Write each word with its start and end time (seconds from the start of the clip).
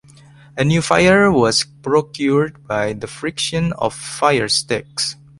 A 0.57 0.63
new 0.63 0.81
fire 0.81 1.31
was 1.31 1.63
procured 1.63 2.65
by 2.65 2.93
the 2.93 3.05
friction 3.05 3.71
of 3.73 3.93
fire-sticks. 3.93 5.15